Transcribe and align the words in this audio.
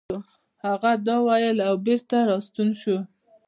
هغه 0.65 0.91
دا 1.05 1.15
وويل 1.21 1.57
او 1.67 1.73
بېرته 1.85 2.17
راستون 2.29 2.69
شو. 2.81 2.97